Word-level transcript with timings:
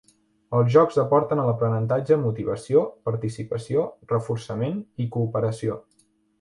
Els 0.59 0.69
jocs 0.75 0.95
aporten 1.03 1.41
a 1.41 1.45
l'aprenentatge 1.49 2.17
motivació, 2.23 2.83
participació, 3.11 3.87
reforçament, 4.17 4.85
i 5.07 5.11
cooperació. 5.19 5.81